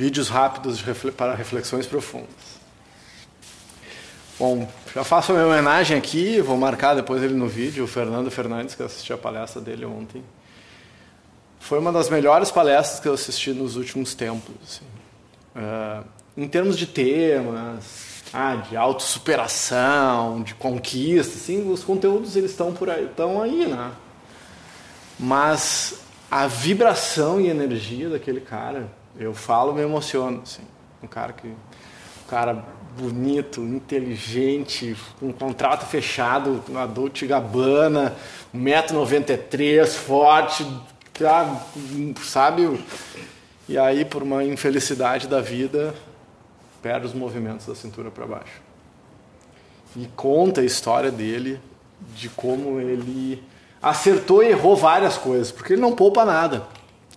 Vídeos 0.00 0.30
rápidos 0.30 0.82
para 1.14 1.34
reflexões 1.34 1.86
profundas. 1.86 2.30
Bom, 4.38 4.66
já 4.94 5.04
faço 5.04 5.30
a 5.30 5.34
minha 5.34 5.46
homenagem 5.46 5.94
aqui, 5.94 6.40
vou 6.40 6.56
marcar 6.56 6.94
depois 6.94 7.22
ele 7.22 7.34
no 7.34 7.46
vídeo, 7.46 7.84
o 7.84 7.86
Fernando 7.86 8.30
Fernandes, 8.30 8.74
que 8.74 8.80
eu 8.80 8.86
assisti 8.86 9.12
a 9.12 9.18
palestra 9.18 9.60
dele 9.60 9.84
ontem. 9.84 10.24
Foi 11.58 11.78
uma 11.78 11.92
das 11.92 12.08
melhores 12.08 12.50
palestras 12.50 12.98
que 12.98 13.08
eu 13.08 13.12
assisti 13.12 13.52
nos 13.52 13.76
últimos 13.76 14.14
tempos. 14.14 14.54
Assim. 14.64 14.86
Uh, 15.54 16.02
em 16.34 16.48
termos 16.48 16.78
de 16.78 16.86
temas, 16.86 18.22
ah, 18.32 18.54
de 18.54 18.78
autossuperação, 18.78 20.40
de 20.42 20.54
conquista, 20.54 21.34
assim, 21.34 21.70
os 21.70 21.84
conteúdos 21.84 22.36
eles 22.36 22.52
estão 22.52 22.72
por 22.72 22.88
aí, 22.88 23.04
estão 23.04 23.42
aí, 23.42 23.66
né? 23.66 23.90
Mas 25.18 26.00
a 26.30 26.46
vibração 26.46 27.38
e 27.38 27.48
energia 27.48 28.08
daquele 28.08 28.40
cara, 28.40 28.98
eu 29.20 29.34
falo, 29.34 29.74
me 29.74 29.82
emociono, 29.82 30.40
assim. 30.42 30.62
Um 31.02 31.06
cara 31.06 31.34
que 31.34 31.46
um 31.46 32.28
cara 32.28 32.64
bonito, 32.98 33.60
inteligente, 33.60 34.96
com 35.18 35.26
um 35.26 35.32
contrato 35.32 35.84
fechado 35.84 36.64
na 36.68 36.86
Dolce 36.86 37.26
Gabbana, 37.26 38.16
1,93m, 38.54 39.86
forte, 39.86 40.66
sabe? 42.22 42.82
E 43.68 43.76
aí, 43.76 44.06
por 44.06 44.22
uma 44.22 44.42
infelicidade 44.42 45.28
da 45.28 45.40
vida, 45.40 45.94
perde 46.80 47.06
os 47.06 47.12
movimentos 47.12 47.66
da 47.66 47.74
cintura 47.74 48.10
para 48.10 48.26
baixo. 48.26 48.62
E 49.94 50.08
conta 50.16 50.62
a 50.62 50.64
história 50.64 51.10
dele, 51.10 51.60
de 52.14 52.30
como 52.30 52.80
ele 52.80 53.42
acertou 53.82 54.42
e 54.42 54.48
errou 54.48 54.74
várias 54.76 55.18
coisas, 55.18 55.52
porque 55.52 55.74
ele 55.74 55.82
não 55.82 55.94
poupa 55.94 56.24
nada 56.24 56.66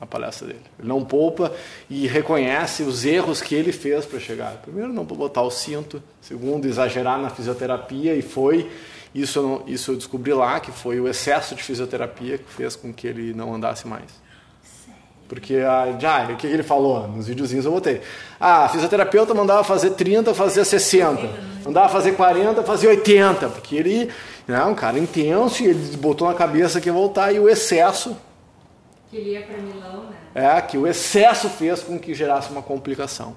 na 0.04 0.08
palestra 0.08 0.48
dele. 0.48 0.60
Ele 0.78 0.88
não 0.88 1.04
poupa 1.04 1.54
e 1.90 2.06
reconhece 2.08 2.84
os 2.84 3.06
erros 3.06 3.42
que 3.42 3.56
ele 3.56 3.72
fez 3.72 4.06
para 4.06 4.20
chegar. 4.20 4.52
Primeiro, 4.62 4.92
não 4.92 5.06
botar 5.06 5.42
o 5.42 5.50
cinto. 5.50 6.04
Segundo, 6.22 6.66
exagerar 6.68 7.18
na 7.18 7.30
fisioterapia 7.30 8.14
e 8.14 8.22
foi 8.22 8.70
isso 9.16 9.40
eu, 9.40 9.64
isso 9.68 9.92
eu 9.92 9.96
descobri 9.96 10.34
lá 10.34 10.60
que 10.60 10.72
foi 10.72 11.00
o 11.00 11.08
excesso 11.08 11.56
de 11.56 11.64
fisioterapia 11.64 12.38
que 12.38 12.52
fez 12.52 12.76
com 12.76 12.92
que 12.92 13.08
ele 13.08 13.34
não 13.34 13.54
andasse 13.54 13.88
mais. 13.88 14.22
Porque 15.30 15.56
a, 15.56 15.96
já, 15.98 16.26
o 16.26 16.36
que 16.36 16.46
ele 16.46 16.64
falou 16.64 17.08
nos 17.08 17.28
videozinhos 17.28 17.66
eu 17.66 17.72
botei. 17.72 18.02
Ah, 18.40 18.66
a 18.66 18.70
fisioterapeuta 18.70 19.34
mandava 19.34 19.64
fazer 19.64 19.92
30, 19.92 20.34
fazia 20.34 20.66
60. 20.66 21.30
Mandava 21.64 21.88
fazer 21.88 22.12
40, 22.12 22.62
fazia 22.64 22.90
80. 22.90 23.48
Porque 23.50 23.76
ele 23.76 24.12
é 24.48 24.52
né, 24.52 24.66
um 24.66 24.76
cara 24.76 25.00
intenso 25.00 25.64
e 25.64 25.68
ele 25.68 25.98
botou 25.98 26.28
na 26.28 26.34
cabeça 26.34 26.82
que 26.82 26.90
ia 26.90 26.94
voltar 26.94 27.32
e 27.32 27.40
o 27.40 27.48
excesso. 27.48 28.18
Que 29.14 29.20
ele 29.20 29.30
ia 29.34 29.44
para 29.44 29.58
Milão, 29.60 30.06
né? 30.06 30.58
É, 30.58 30.60
que 30.60 30.76
o 30.76 30.88
excesso 30.88 31.48
fez 31.48 31.84
com 31.84 32.00
que 32.00 32.16
gerasse 32.16 32.50
uma 32.50 32.64
complicação. 32.64 33.36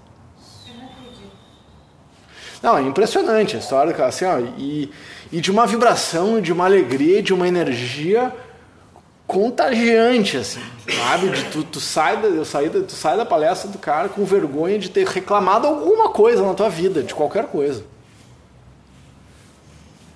Não, 2.62 2.78
é 2.78 2.80
impressionante 2.80 3.56
a 3.56 3.58
história, 3.58 3.94
assim, 4.06 4.24
ó, 4.24 4.38
e, 4.56 4.90
e 5.30 5.38
de 5.38 5.50
uma 5.50 5.66
vibração, 5.66 6.40
de 6.40 6.50
uma 6.50 6.64
alegria, 6.64 7.22
de 7.22 7.34
uma 7.34 7.46
energia 7.46 8.34
contagiante, 9.26 10.38
assim, 10.38 10.62
sabe? 10.88 11.28
De 11.28 11.44
tu, 11.50 11.62
tu, 11.62 11.78
sai 11.78 12.22
da, 12.22 12.28
eu 12.28 12.46
saí 12.46 12.70
da, 12.70 12.80
tu 12.80 12.92
sai 12.92 13.18
da 13.18 13.26
palestra 13.26 13.70
do 13.70 13.76
cara 13.76 14.08
com 14.08 14.24
vergonha 14.24 14.78
de 14.78 14.88
ter 14.88 15.06
reclamado 15.06 15.66
alguma 15.66 16.08
coisa 16.08 16.42
na 16.42 16.54
tua 16.54 16.70
vida, 16.70 17.02
de 17.02 17.14
qualquer 17.14 17.48
coisa. 17.48 17.84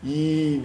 E, 0.03 0.63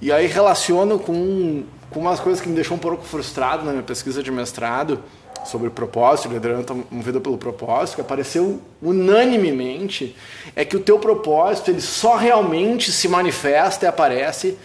e 0.00 0.12
aí 0.12 0.28
relaciono 0.28 1.00
com, 1.00 1.64
com 1.90 2.00
umas 2.00 2.20
coisas 2.20 2.40
que 2.40 2.48
me 2.48 2.54
deixou 2.54 2.76
um 2.76 2.80
pouco 2.80 3.04
frustrado 3.04 3.64
na 3.64 3.72
minha 3.72 3.82
pesquisa 3.82 4.22
de 4.22 4.30
mestrado 4.30 5.02
sobre 5.44 5.68
propósito, 5.68 6.28
liderança 6.28 6.74
movida 6.90 7.20
pelo 7.20 7.36
propósito, 7.36 7.96
que 7.96 8.00
apareceu 8.00 8.60
unanimemente, 8.80 10.16
é 10.56 10.64
que 10.64 10.76
o 10.76 10.80
teu 10.80 10.98
propósito 10.98 11.70
ele 11.70 11.82
só 11.82 12.16
realmente 12.16 12.90
se 12.90 13.08
manifesta 13.08 13.84
e 13.84 13.88
aparece 13.88 14.58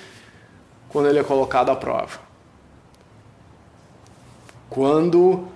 quando 0.88 1.10
ele 1.10 1.20
é 1.20 1.24
colocado 1.24 1.70
à 1.70 1.76
prova 1.76 2.30
quando 4.70 5.18
uh, 5.30 5.50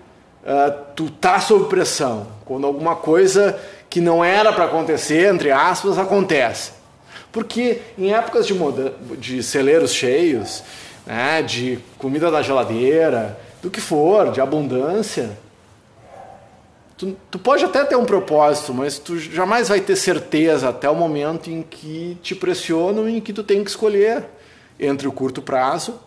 tu 0.95 1.09
tá 1.09 1.39
sob 1.39 1.69
pressão, 1.69 2.27
quando 2.45 2.65
alguma 2.65 2.95
coisa 2.95 3.59
que 3.89 4.01
não 4.01 4.25
era 4.25 4.51
para 4.51 4.65
acontecer, 4.65 5.31
entre 5.31 5.51
aspas, 5.51 5.99
acontece. 5.99 6.71
Porque 7.31 7.81
em 7.97 8.13
épocas 8.13 8.47
de, 8.47 8.53
de 9.17 9.43
celeiros 9.43 9.93
cheios, 9.93 10.63
né, 11.05 11.41
de 11.41 11.79
comida 11.97 12.31
da 12.31 12.41
geladeira, 12.41 13.39
do 13.61 13.69
que 13.69 13.81
for, 13.81 14.31
de 14.31 14.41
abundância, 14.41 15.37
tu, 16.97 17.17
tu 17.29 17.39
pode 17.39 17.63
até 17.63 17.83
ter 17.83 17.95
um 17.95 18.05
propósito, 18.05 18.73
mas 18.73 18.97
tu 18.97 19.17
jamais 19.17 19.69
vai 19.69 19.81
ter 19.81 19.95
certeza 19.95 20.69
até 20.69 20.89
o 20.89 20.95
momento 20.95 21.49
em 21.49 21.61
que 21.61 22.17
te 22.21 22.35
pressionam 22.35 23.07
e 23.07 23.17
em 23.17 23.21
que 23.21 23.33
tu 23.33 23.43
tem 23.43 23.63
que 23.63 23.69
escolher 23.69 24.25
entre 24.79 25.07
o 25.07 25.11
curto 25.11 25.41
prazo 25.41 25.99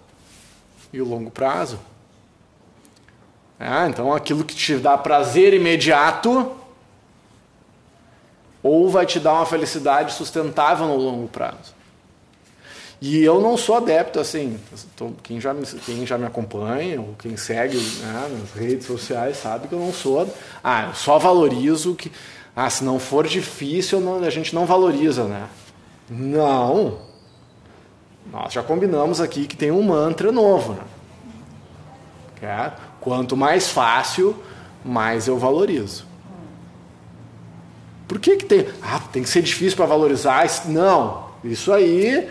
e 0.92 1.00
o 1.00 1.08
longo 1.08 1.30
prazo. 1.30 1.78
É, 3.58 3.86
então 3.86 4.12
aquilo 4.12 4.44
que 4.44 4.54
te 4.54 4.76
dá 4.76 4.98
prazer 4.98 5.54
imediato 5.54 6.52
ou 8.62 8.90
vai 8.90 9.06
te 9.06 9.18
dar 9.18 9.34
uma 9.34 9.46
felicidade 9.46 10.12
sustentável 10.12 10.86
no 10.86 10.96
longo 10.96 11.28
prazo. 11.28 11.74
E 13.00 13.22
eu 13.22 13.40
não 13.40 13.56
sou 13.56 13.76
adepto 13.76 14.18
assim, 14.18 14.58
quem 15.22 15.38
já 15.38 15.52
me, 15.52 15.66
quem 15.66 16.06
já 16.06 16.16
me 16.16 16.24
acompanha 16.24 17.00
ou 17.00 17.14
quem 17.18 17.36
segue 17.36 17.76
né, 17.76 18.38
nas 18.40 18.52
redes 18.52 18.86
sociais 18.86 19.36
sabe 19.36 19.68
que 19.68 19.74
eu 19.74 19.80
não 19.80 19.92
sou. 19.92 20.32
Ah, 20.64 20.86
eu 20.88 20.94
só 20.94 21.18
valorizo 21.18 21.94
que. 21.94 22.10
Ah, 22.54 22.70
se 22.70 22.82
não 22.82 22.98
for 22.98 23.26
difícil, 23.26 24.00
não, 24.00 24.24
a 24.24 24.30
gente 24.30 24.54
não 24.54 24.64
valoriza, 24.64 25.24
né? 25.24 25.46
Não. 26.08 26.98
Nós 28.32 28.52
já 28.52 28.62
combinamos 28.62 29.20
aqui 29.20 29.46
que 29.46 29.56
tem 29.56 29.70
um 29.70 29.82
mantra 29.82 30.32
novo, 30.32 30.72
né? 30.72 30.82
É, 32.42 32.70
Quanto 33.06 33.36
mais 33.36 33.68
fácil, 33.68 34.36
mais 34.84 35.28
eu 35.28 35.38
valorizo. 35.38 36.04
Por 38.08 38.18
que, 38.18 38.36
que 38.36 38.44
tem. 38.44 38.66
Ah, 38.82 39.00
tem 39.12 39.22
que 39.22 39.28
ser 39.28 39.42
difícil 39.42 39.76
para 39.76 39.86
valorizar? 39.86 40.44
Não, 40.66 41.28
isso 41.44 41.72
aí. 41.72 42.28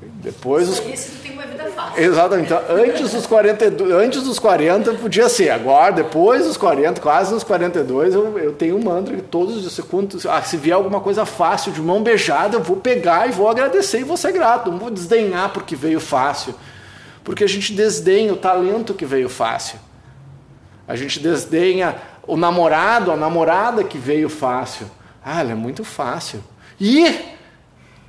Depois 0.00 0.68
os. 0.68 0.78
Tu 0.78 1.22
tem 1.22 1.32
uma 1.32 1.46
vida 1.46 1.64
fácil. 1.64 2.02
Exatamente. 2.02 2.52
Então, 2.52 2.62
antes 2.68 3.12
dos 3.12 3.26
42, 3.26 3.92
antes 3.92 4.22
dos 4.22 4.38
40 4.38 4.94
podia 4.94 5.28
ser. 5.28 5.50
Agora, 5.50 5.92
depois 5.92 6.44
dos 6.44 6.56
40, 6.56 7.00
quase 7.00 7.32
nos 7.32 7.42
42, 7.42 8.14
eu, 8.14 8.38
eu 8.38 8.52
tenho 8.52 8.76
um 8.76 8.82
mantra 8.82 9.16
que 9.16 9.22
todos 9.22 9.64
os 9.64 9.72
segundos. 9.72 10.26
Ah, 10.26 10.42
se 10.42 10.56
vier 10.56 10.74
alguma 10.74 11.00
coisa 11.00 11.24
fácil 11.24 11.72
de 11.72 11.80
mão 11.80 12.02
beijada, 12.02 12.56
eu 12.56 12.62
vou 12.62 12.76
pegar 12.76 13.28
e 13.28 13.32
vou 13.32 13.48
agradecer 13.48 14.00
e 14.00 14.04
vou 14.04 14.16
ser 14.16 14.32
grato. 14.32 14.70
Não 14.70 14.78
vou 14.78 14.90
desdenhar 14.90 15.50
porque 15.50 15.74
veio 15.74 16.00
fácil. 16.00 16.54
Porque 17.24 17.42
a 17.42 17.48
gente 17.48 17.72
desdenha 17.72 18.32
o 18.32 18.36
talento 18.36 18.94
que 18.94 19.06
veio 19.06 19.28
fácil. 19.28 19.78
A 20.86 20.94
gente 20.94 21.18
desdenha 21.18 21.96
o 22.26 22.36
namorado, 22.36 23.10
a 23.10 23.16
namorada 23.16 23.82
que 23.82 23.98
veio 23.98 24.28
fácil. 24.28 24.86
Ah, 25.24 25.40
ela 25.40 25.52
é 25.52 25.54
muito 25.54 25.82
fácil. 25.84 26.40
E 26.78 27.35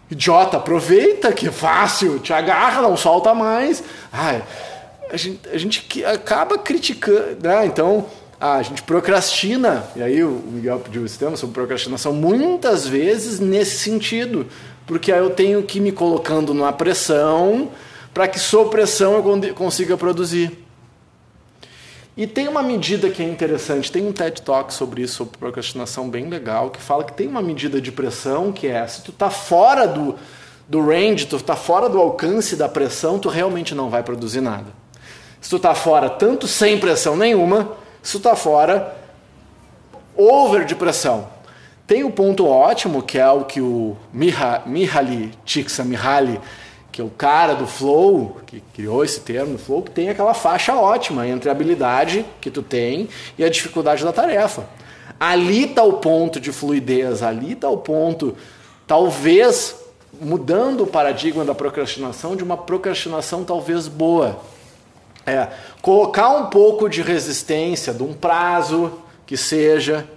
idiota, 0.09 0.57
aproveita 0.57 1.31
que 1.31 1.47
é 1.47 1.51
fácil, 1.51 2.19
te 2.19 2.33
agarra, 2.33 2.81
não 2.81 2.95
solta 2.95 3.33
mais. 3.33 3.83
Ah, 4.11 4.41
a 5.09 5.17
gente, 5.17 5.39
a 5.49 5.57
gente 5.57 6.05
acaba 6.05 6.57
criticando, 6.57 7.37
né? 7.41 7.65
Então, 7.65 8.05
ah, 8.39 8.55
a 8.55 8.61
gente 8.61 8.83
procrastina. 8.83 9.83
E 9.95 10.01
aí 10.01 10.23
o 10.23 10.41
Miguel 10.45 10.79
pediu 10.79 11.05
esse 11.05 11.17
tema 11.17 11.35
sobre 11.35 11.53
procrastinação 11.53 12.13
muitas 12.13 12.87
vezes 12.87 13.39
nesse 13.39 13.77
sentido, 13.77 14.47
porque 14.85 15.11
aí 15.11 15.19
eu 15.19 15.29
tenho 15.29 15.63
que 15.63 15.79
ir 15.79 15.81
me 15.81 15.91
colocando 15.91 16.53
numa 16.53 16.73
pressão 16.73 17.69
para 18.13 18.27
que 18.27 18.39
sob 18.39 18.69
pressão 18.69 19.13
eu 19.13 19.53
consiga 19.53 19.97
produzir. 19.97 20.66
E 22.17 22.25
tem 22.25 22.47
uma 22.47 22.63
medida 22.63 23.11
que 23.11 23.21
é 23.21 23.25
interessante, 23.27 23.91
tem 23.91 24.07
um 24.07 24.11
TED 24.11 24.41
Talk 24.41 24.73
sobre 24.73 25.03
isso, 25.03 25.13
sobre 25.13 25.37
procrastinação 25.37 26.09
bem 26.09 26.27
legal, 26.27 26.71
que 26.71 26.81
fala 26.81 27.03
que 27.03 27.13
tem 27.13 27.27
uma 27.27 27.43
medida 27.43 27.79
de 27.79 27.91
pressão 27.91 28.51
que 28.51 28.65
é, 28.65 28.87
se 28.87 29.03
tu 29.03 29.11
está 29.11 29.29
fora 29.29 29.87
do, 29.87 30.15
do 30.67 30.83
range, 30.83 31.27
tu 31.27 31.35
está 31.35 31.55
fora 31.55 31.87
do 31.87 31.99
alcance 31.99 32.55
da 32.55 32.67
pressão, 32.67 33.19
tu 33.19 33.29
realmente 33.29 33.75
não 33.75 33.87
vai 33.87 34.01
produzir 34.01 34.41
nada. 34.41 34.65
Se 35.39 35.47
tu 35.51 35.57
está 35.57 35.75
fora 35.75 36.09
tanto 36.09 36.47
sem 36.47 36.79
pressão 36.79 37.15
nenhuma, 37.15 37.73
se 38.01 38.13
tu 38.13 38.17
está 38.17 38.35
fora 38.35 38.95
over 40.15 40.65
de 40.65 40.73
pressão. 40.73 41.27
Tem 41.85 42.03
o 42.03 42.07
um 42.07 42.11
ponto 42.11 42.47
ótimo, 42.47 43.03
que 43.03 43.19
é 43.19 43.29
o 43.29 43.45
que 43.45 43.61
o 43.61 43.95
Mihaly 44.11 45.33
Csikszentmihalyi 45.45 46.41
que 46.97 47.01
é 47.01 47.05
o 47.05 47.11
cara 47.11 47.53
do 47.53 47.67
flow, 47.67 48.37
que 48.47 48.59
criou 48.73 49.05
esse 49.05 49.19
termo, 49.19 49.55
flow, 49.59 49.83
que 49.83 49.91
tem 49.91 50.09
aquela 50.09 50.33
faixa 50.33 50.73
ótima 50.75 51.27
entre 51.27 51.47
a 51.47 51.51
habilidade 51.51 52.25
que 52.41 52.49
tu 52.49 52.63
tem 52.63 53.07
e 53.37 53.43
a 53.43 53.49
dificuldade 53.49 54.03
da 54.03 54.11
tarefa. 54.11 54.67
Ali 55.19 55.65
está 55.65 55.83
o 55.83 55.93
ponto 55.93 56.39
de 56.39 56.51
fluidez, 56.51 57.21
ali 57.21 57.51
está 57.51 57.69
o 57.69 57.77
ponto, 57.77 58.35
talvez 58.87 59.75
mudando 60.19 60.85
o 60.85 60.87
paradigma 60.87 61.45
da 61.45 61.53
procrastinação 61.53 62.35
de 62.35 62.43
uma 62.43 62.57
procrastinação 62.57 63.43
talvez 63.43 63.87
boa. 63.87 64.39
É, 65.23 65.49
colocar 65.83 66.29
um 66.29 66.47
pouco 66.47 66.89
de 66.89 67.03
resistência, 67.03 67.93
de 67.93 68.01
um 68.01 68.11
prazo 68.11 68.91
que 69.27 69.37
seja, 69.37 70.09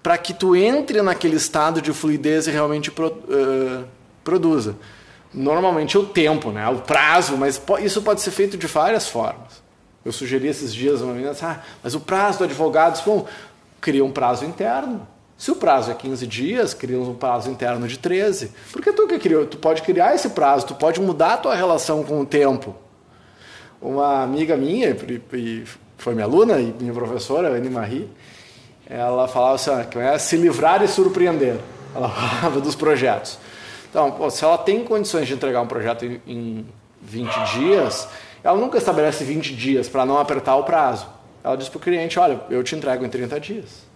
para 0.00 0.16
que 0.16 0.32
tu 0.32 0.54
entre 0.54 1.02
naquele 1.02 1.34
estado 1.34 1.82
de 1.82 1.92
fluidez 1.92 2.46
e 2.46 2.52
realmente 2.52 2.88
pro, 2.88 3.08
uh, 3.08 3.84
produza. 4.22 4.76
Normalmente 5.32 5.96
o 5.96 6.04
tempo, 6.04 6.50
né? 6.50 6.68
o 6.68 6.78
prazo, 6.78 7.36
mas 7.36 7.60
isso 7.82 8.02
pode 8.02 8.20
ser 8.20 8.32
feito 8.32 8.56
de 8.56 8.66
várias 8.66 9.08
formas. 9.08 9.62
Eu 10.04 10.12
sugeri 10.12 10.48
esses 10.48 10.74
dias 10.74 11.02
uma 11.02 11.12
menina, 11.12 11.36
ah, 11.42 11.60
mas 11.82 11.94
o 11.94 12.00
prazo 12.00 12.38
do 12.38 12.44
advogado, 12.44 13.02
bom, 13.04 13.26
cria 13.80 14.04
um 14.04 14.10
prazo 14.10 14.44
interno. 14.44 15.06
Se 15.36 15.50
o 15.50 15.56
prazo 15.56 15.90
é 15.90 15.94
15 15.94 16.26
dias, 16.26 16.74
cria 16.74 16.98
um 17.00 17.14
prazo 17.14 17.50
interno 17.50 17.86
de 17.86 17.98
13. 17.98 18.52
Porque 18.72 18.92
tu 18.92 19.06
que 19.06 19.18
criou, 19.18 19.46
tu 19.46 19.56
pode 19.56 19.82
criar 19.82 20.14
esse 20.14 20.30
prazo, 20.30 20.66
tu 20.66 20.74
pode 20.74 21.00
mudar 21.00 21.34
a 21.34 21.36
tua 21.38 21.54
relação 21.54 22.02
com 22.02 22.20
o 22.20 22.26
tempo. 22.26 22.74
Uma 23.80 24.22
amiga 24.22 24.56
minha, 24.56 24.90
e 24.90 25.64
foi 25.96 26.14
minha 26.14 26.26
aluna 26.26 26.60
e 26.60 26.74
minha 26.78 26.92
professora, 26.92 27.48
Anne 27.48 27.70
Marie, 27.70 28.10
ela 28.86 29.28
falava 29.28 29.54
assim, 29.54 29.70
que 29.90 29.98
é 29.98 30.18
se 30.18 30.36
livrar 30.36 30.82
e 30.82 30.88
surpreender. 30.88 31.56
Ela 31.94 32.08
falava 32.10 32.60
dos 32.60 32.74
projetos. 32.74 33.38
Então, 33.90 34.12
pô, 34.12 34.30
se 34.30 34.44
ela 34.44 34.56
tem 34.56 34.84
condições 34.84 35.26
de 35.26 35.34
entregar 35.34 35.60
um 35.60 35.66
projeto 35.66 36.04
em, 36.04 36.20
em 36.26 36.66
20 37.02 37.58
dias, 37.58 38.08
ela 38.42 38.56
nunca 38.56 38.78
estabelece 38.78 39.24
20 39.24 39.54
dias 39.54 39.88
para 39.88 40.06
não 40.06 40.16
apertar 40.16 40.56
o 40.56 40.62
prazo. 40.62 41.08
Ela 41.42 41.56
diz 41.56 41.68
para 41.68 41.78
o 41.78 41.80
cliente, 41.80 42.18
olha, 42.18 42.40
eu 42.48 42.62
te 42.62 42.74
entrego 42.76 43.04
em 43.04 43.08
30 43.08 43.40
dias. 43.40 43.90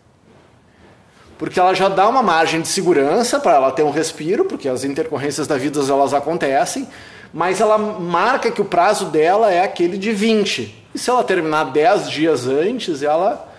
Porque 1.38 1.60
ela 1.60 1.74
já 1.74 1.88
dá 1.88 2.08
uma 2.08 2.22
margem 2.22 2.60
de 2.60 2.68
segurança 2.68 3.38
para 3.38 3.54
ela 3.54 3.70
ter 3.70 3.82
um 3.82 3.90
respiro, 3.90 4.44
porque 4.44 4.68
as 4.68 4.84
intercorrências 4.84 5.46
da 5.46 5.56
vida 5.56 5.80
elas 5.80 6.12
acontecem, 6.12 6.88
mas 7.32 7.60
ela 7.60 7.78
marca 7.78 8.50
que 8.50 8.60
o 8.60 8.64
prazo 8.64 9.06
dela 9.06 9.52
é 9.52 9.62
aquele 9.62 9.98
de 9.98 10.12
20. 10.12 10.84
E 10.94 10.98
se 10.98 11.10
ela 11.10 11.24
terminar 11.24 11.64
10 11.64 12.10
dias 12.10 12.46
antes, 12.46 13.02
ela 13.02 13.52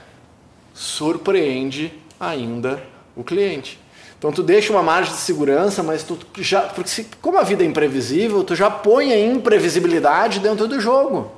surpreende 0.74 1.94
ainda 2.20 2.82
o 3.16 3.24
cliente. 3.24 3.80
Então 4.18 4.32
tu 4.32 4.42
deixa 4.42 4.72
uma 4.72 4.82
margem 4.82 5.14
de 5.14 5.20
segurança, 5.20 5.84
mas 5.84 6.04
tu 6.04 6.18
já, 6.38 6.62
porque 6.62 6.90
se, 6.90 7.08
como 7.22 7.38
a 7.38 7.44
vida 7.44 7.64
é 7.64 7.68
imprevisível, 7.68 8.44
tu 8.44 8.56
já 8.56 8.70
põe 8.70 9.12
a 9.12 9.20
imprevisibilidade 9.20 10.40
dentro 10.40 10.68
do 10.68 10.80
jogo. 10.80 11.32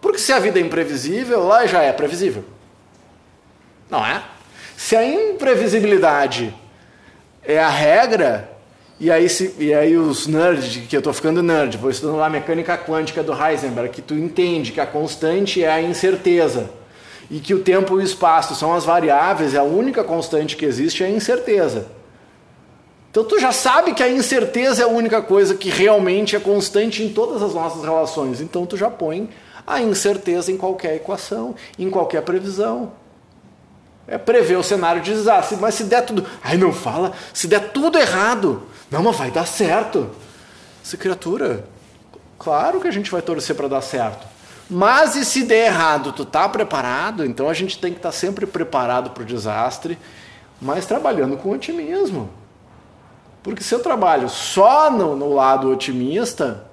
Porque 0.00 0.18
se 0.18 0.32
a 0.32 0.38
vida 0.38 0.58
é 0.58 0.62
imprevisível, 0.62 1.44
lá 1.46 1.64
já 1.66 1.82
é 1.82 1.92
previsível. 1.92 2.44
Não 3.88 4.04
é? 4.04 4.22
Se 4.76 4.96
a 4.96 5.04
imprevisibilidade 5.04 6.54
é 7.44 7.62
a 7.62 7.68
regra, 7.68 8.50
e 8.98 9.10
aí, 9.10 9.28
se, 9.28 9.54
e 9.58 9.72
aí 9.72 9.96
os 9.96 10.26
nerds, 10.26 10.86
que 10.88 10.96
eu 10.96 11.00
estou 11.00 11.12
ficando 11.12 11.42
nerd, 11.42 11.76
vou 11.76 11.90
estudando 11.90 12.16
lá 12.16 12.26
a 12.26 12.30
mecânica 12.30 12.76
quântica 12.76 13.22
do 13.22 13.32
Heisenberg, 13.32 13.90
que 13.90 14.02
tu 14.02 14.14
entende 14.14 14.72
que 14.72 14.80
a 14.80 14.86
constante 14.86 15.62
é 15.62 15.70
a 15.70 15.80
incerteza 15.80 16.68
e 17.32 17.40
que 17.40 17.54
o 17.54 17.60
tempo 17.60 17.98
e 17.98 18.02
o 18.02 18.04
espaço 18.04 18.54
são 18.54 18.74
as 18.74 18.84
variáveis, 18.84 19.54
e 19.54 19.58
a 19.58 19.62
única 19.62 20.04
constante 20.04 20.54
que 20.54 20.66
existe 20.66 21.02
é 21.02 21.06
a 21.06 21.10
incerteza. 21.10 21.86
Então 23.10 23.24
tu 23.24 23.40
já 23.40 23.50
sabe 23.50 23.94
que 23.94 24.02
a 24.02 24.08
incerteza 24.08 24.82
é 24.82 24.84
a 24.84 24.88
única 24.88 25.22
coisa 25.22 25.54
que 25.54 25.70
realmente 25.70 26.36
é 26.36 26.40
constante 26.40 27.02
em 27.02 27.08
todas 27.08 27.42
as 27.42 27.54
nossas 27.54 27.82
relações. 27.82 28.42
Então 28.42 28.66
tu 28.66 28.76
já 28.76 28.90
põe 28.90 29.30
a 29.66 29.80
incerteza 29.80 30.52
em 30.52 30.58
qualquer 30.58 30.96
equação, 30.96 31.54
em 31.78 31.88
qualquer 31.88 32.20
previsão. 32.20 32.92
É 34.06 34.18
prever 34.18 34.56
o 34.56 34.62
cenário 34.62 35.00
de 35.00 35.14
desastre, 35.14 35.56
mas 35.58 35.74
se 35.74 35.84
der 35.84 36.04
tudo. 36.04 36.26
Ai, 36.44 36.58
não 36.58 36.70
fala, 36.70 37.12
se 37.32 37.46
der 37.46 37.70
tudo 37.70 37.98
errado. 37.98 38.62
Não, 38.90 39.02
mas 39.02 39.16
vai 39.16 39.30
dar 39.30 39.46
certo. 39.46 40.10
Essa 40.84 40.98
criatura, 40.98 41.64
claro 42.38 42.78
que 42.78 42.88
a 42.88 42.92
gente 42.92 43.10
vai 43.10 43.22
torcer 43.22 43.56
para 43.56 43.68
dar 43.68 43.80
certo. 43.80 44.26
Mas 44.72 45.16
e 45.16 45.24
se 45.26 45.42
der 45.42 45.66
errado, 45.66 46.12
tu 46.12 46.24
tá 46.24 46.48
preparado? 46.48 47.26
Então 47.26 47.46
a 47.46 47.52
gente 47.52 47.78
tem 47.78 47.92
que 47.92 47.98
estar 47.98 48.08
tá 48.08 48.16
sempre 48.16 48.46
preparado 48.46 49.10
para 49.10 49.22
o 49.22 49.26
desastre, 49.26 49.98
mas 50.58 50.86
trabalhando 50.86 51.36
com 51.36 51.50
otimismo. 51.50 52.30
Porque 53.42 53.62
se 53.62 53.74
eu 53.74 53.80
trabalho 53.80 54.30
só 54.30 54.90
no, 54.90 55.14
no 55.14 55.34
lado 55.34 55.70
otimista, 55.70 56.66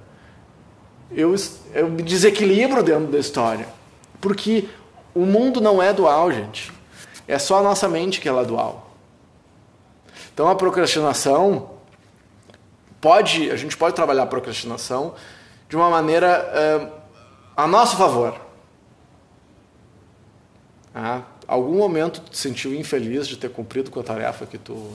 eu, 1.12 1.36
eu 1.74 1.90
me 1.90 2.02
desequilibro 2.02 2.82
dentro 2.82 3.08
da 3.08 3.20
história. 3.20 3.68
Porque 4.22 4.70
o 5.14 5.26
mundo 5.26 5.60
não 5.60 5.84
é 5.84 5.92
dual, 5.92 6.32
gente. 6.32 6.72
É 7.28 7.38
só 7.38 7.60
a 7.60 7.62
nossa 7.62 7.90
mente 7.90 8.22
que 8.22 8.30
ela 8.30 8.44
é 8.44 8.46
dual. 8.46 8.92
Então 10.34 10.48
a 10.48 10.56
procrastinação 10.56 11.72
pode, 13.02 13.52
a 13.52 13.58
gente 13.58 13.76
pode 13.76 13.94
trabalhar 13.94 14.24
a 14.24 14.28
procrastinação 14.28 15.16
de 15.68 15.76
uma 15.76 15.90
maneira 15.90 16.98
a 17.64 17.68
nosso 17.68 17.98
favor. 17.98 18.40
Ah, 20.96 21.24
algum 21.46 21.78
momento 21.78 22.22
tu 22.22 22.32
te 22.32 22.38
sentiu 22.38 22.74
infeliz 22.74 23.28
de 23.28 23.36
ter 23.36 23.50
cumprido 23.50 23.92
com 23.92 24.00
a 24.00 24.04
tarefa 24.04 24.46
que 24.46 24.58
tu 24.58 24.94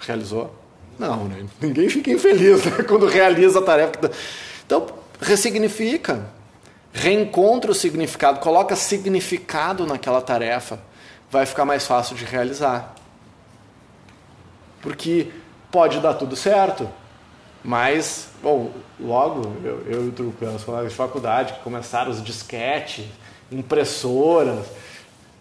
realizou? 0.00 0.52
Não, 0.98 1.24
né? 1.24 1.46
ninguém 1.60 1.88
fica 1.88 2.10
infeliz 2.10 2.64
né? 2.64 2.82
quando 2.88 3.06
realiza 3.06 3.60
a 3.60 3.62
tarefa. 3.62 3.92
Tu... 3.92 4.10
Então, 4.66 4.86
ressignifica, 5.20 6.26
reencontra 6.92 7.70
o 7.70 7.74
significado, 7.74 8.40
coloca 8.40 8.74
significado 8.74 9.86
naquela 9.86 10.20
tarefa, 10.20 10.80
vai 11.30 11.46
ficar 11.46 11.64
mais 11.64 11.86
fácil 11.86 12.16
de 12.16 12.24
realizar. 12.24 12.96
Porque 14.80 15.30
pode 15.70 16.00
dar 16.00 16.14
tudo 16.14 16.34
certo, 16.34 16.90
mas, 17.64 18.28
bom, 18.42 18.70
logo 18.98 19.52
eu, 19.64 19.82
eu 19.86 20.04
e 20.06 20.08
o 20.08 20.12
Trucano, 20.12 20.56
os 20.56 20.64
colegas 20.64 20.90
de 20.90 20.96
faculdade, 20.96 21.52
que 21.54 21.60
começaram 21.60 22.10
os 22.10 22.22
disquete, 22.22 23.08
impressoras, 23.50 24.66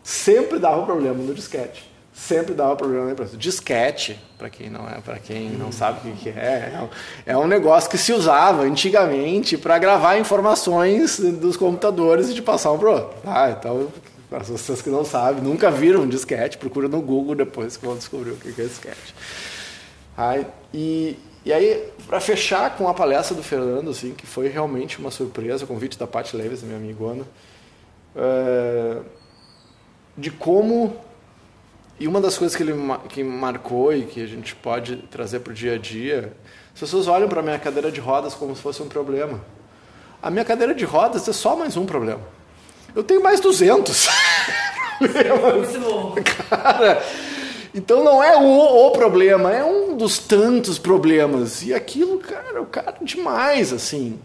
sempre 0.03 0.59
dava 0.59 0.83
problema 0.85 1.15
no 1.15 1.33
disquete. 1.33 1.89
Sempre 2.13 2.53
dava 2.53 2.75
problema 2.75 3.05
na 3.05 3.11
impressora. 3.13 3.37
Disquete, 3.37 4.19
para 4.37 4.49
quem 4.49 4.69
não 4.69 4.87
é, 4.87 4.99
para 5.01 5.17
quem 5.17 5.49
não 5.49 5.71
sabe 5.71 6.09
o 6.09 6.13
que 6.13 6.29
é, 6.29 6.87
é 7.25 7.35
um 7.37 7.47
negócio 7.47 7.89
que 7.89 7.97
se 7.97 8.13
usava 8.13 8.63
antigamente 8.63 9.57
para 9.57 9.79
gravar 9.79 10.19
informações 10.19 11.19
dos 11.19 11.57
computadores 11.57 12.29
e 12.29 12.33
de 12.33 12.41
passar 12.41 12.73
um 12.73 12.77
pro 12.77 12.91
outro. 12.91 13.17
Ah, 13.25 13.49
então, 13.49 13.87
para 14.29 14.39
vocês 14.43 14.81
que 14.81 14.89
não 14.89 15.03
sabem, 15.03 15.41
nunca 15.41 15.71
viram 15.71 16.01
um 16.01 16.07
disquete, 16.07 16.57
procura 16.57 16.87
no 16.87 17.01
Google 17.01 17.33
depois 17.33 17.75
que 17.75 17.85
vão 17.85 17.95
descobrir 17.95 18.31
o 18.31 18.35
que 18.35 18.49
é 18.49 18.65
disquete. 18.65 19.15
Ai, 20.15 20.45
e, 20.73 21.17
e 21.43 21.51
aí, 21.51 21.91
para 22.07 22.19
fechar 22.19 22.75
com 22.75 22.87
a 22.87 22.93
palestra 22.93 23.35
do 23.35 23.41
Fernando, 23.41 23.89
assim, 23.89 24.13
que 24.13 24.27
foi 24.27 24.47
realmente 24.47 24.99
uma 24.99 25.09
surpresa, 25.09 25.65
o 25.65 25.67
convite 25.67 25.97
da 25.97 26.05
Paty 26.05 26.35
Leves, 26.35 26.61
minha 26.61 26.77
amigona, 26.77 27.25
é, 28.15 28.97
de 30.15 30.29
como 30.29 30.95
e 31.99 32.07
uma 32.07 32.19
das 32.19 32.35
coisas 32.35 32.57
que 32.57 32.63
ele 32.63 32.73
que 33.09 33.23
marcou 33.23 33.93
e 33.93 34.03
que 34.03 34.23
a 34.23 34.25
gente 34.25 34.55
pode 34.55 34.97
trazer 35.11 35.39
para 35.41 35.51
o 35.51 35.53
dia 35.53 35.75
a 35.75 35.77
dia, 35.77 36.33
as 36.73 36.79
pessoas 36.79 37.07
olham 37.07 37.29
para 37.29 37.41
a 37.41 37.43
minha 37.43 37.59
cadeira 37.59 37.91
de 37.91 37.99
rodas 37.99 38.33
como 38.33 38.55
se 38.55 38.61
fosse 38.61 38.81
um 38.81 38.87
problema. 38.87 39.39
A 40.19 40.31
minha 40.31 40.43
cadeira 40.43 40.73
de 40.73 40.83
rodas 40.83 41.27
é 41.27 41.33
só 41.33 41.55
mais 41.55 41.77
um 41.77 41.85
problema. 41.85 42.21
Eu 42.95 43.03
tenho 43.03 43.21
mais 43.21 43.39
200 43.39 44.07
problemas. 44.97 45.69
Cara, 46.49 47.03
então 47.73 48.03
não 48.03 48.23
é 48.23 48.37
o, 48.37 48.87
o, 48.87 48.91
problema, 48.91 49.53
é 49.53 49.63
um 49.63 49.95
dos 49.95 50.17
tantos 50.19 50.77
problemas. 50.77 51.63
E 51.63 51.73
aquilo, 51.73 52.19
cara, 52.19 52.61
o 52.61 52.65
cara 52.65 52.97
demais, 53.01 53.71
assim. 53.71 54.19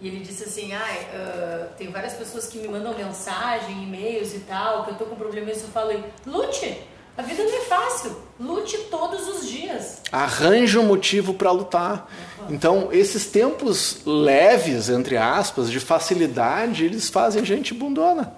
E 0.00 0.08
ele 0.08 0.20
disse 0.20 0.44
assim, 0.44 0.72
ah, 0.74 0.86
uh, 1.14 1.76
tem 1.78 1.90
várias 1.90 2.12
pessoas 2.12 2.46
que 2.46 2.58
me 2.58 2.68
mandam 2.68 2.94
mensagem, 2.94 3.82
e-mails 3.82 4.34
e 4.34 4.40
tal, 4.40 4.84
que 4.84 4.90
eu 4.90 4.94
tô 4.96 5.06
com 5.06 5.16
problemas, 5.16 5.62
eu 5.62 5.68
falei, 5.68 6.04
lute, 6.26 6.78
a 7.16 7.22
vida 7.22 7.44
não 7.44 7.56
é 7.56 7.60
fácil, 7.60 8.16
lute 8.38 8.76
todos 8.90 9.28
os 9.28 9.48
dias. 9.48 10.02
Arranje 10.10 10.78
um 10.78 10.84
motivo 10.84 11.32
para 11.32 11.50
lutar. 11.52 12.10
Então, 12.50 12.88
esses 12.92 13.26
tempos 13.26 14.00
leves, 14.04 14.88
entre 14.88 15.16
aspas, 15.16 15.70
de 15.70 15.78
facilidade, 15.78 16.84
eles 16.84 17.08
fazem 17.08 17.44
gente 17.44 17.72
bundona. 17.72 18.34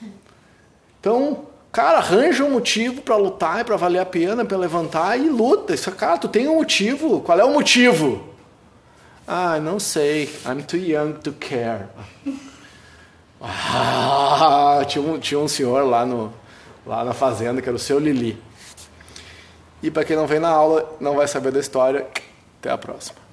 Então, 1.00 1.44
Cara, 1.74 1.98
arranja 1.98 2.44
um 2.44 2.52
motivo 2.52 3.02
para 3.02 3.16
lutar 3.16 3.60
e 3.60 3.64
para 3.64 3.74
valer 3.76 3.98
a 3.98 4.06
pena, 4.06 4.44
para 4.44 4.56
levantar 4.56 5.18
e 5.18 5.28
luta. 5.28 5.74
Isso, 5.74 5.90
cara, 5.90 6.16
tu 6.16 6.28
tem 6.28 6.46
um 6.46 6.54
motivo. 6.54 7.20
Qual 7.20 7.36
é 7.36 7.44
o 7.44 7.52
motivo? 7.52 8.28
Ah, 9.26 9.58
não 9.58 9.80
sei. 9.80 10.32
I'm 10.46 10.62
too 10.62 10.78
young 10.78 11.14
to 11.14 11.32
care. 11.32 11.86
Ah, 13.40 14.82
tinha, 14.86 15.04
um, 15.04 15.18
tinha 15.18 15.40
um 15.40 15.48
senhor 15.48 15.84
lá, 15.84 16.06
no, 16.06 16.32
lá 16.86 17.04
na 17.04 17.12
fazenda 17.12 17.60
que 17.60 17.68
era 17.68 17.74
o 17.74 17.78
seu 17.78 17.98
Lili. 17.98 18.40
E 19.82 19.90
para 19.90 20.04
quem 20.04 20.14
não 20.14 20.28
vem 20.28 20.38
na 20.38 20.50
aula, 20.50 20.96
não 21.00 21.16
vai 21.16 21.26
saber 21.26 21.50
da 21.50 21.58
história. 21.58 22.06
Até 22.60 22.70
a 22.70 22.78
próxima. 22.78 23.23